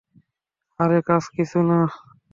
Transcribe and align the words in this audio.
আরে 0.79 0.99
কাজ 1.07 1.23
কিছু 1.35 1.59
না। 1.69 1.79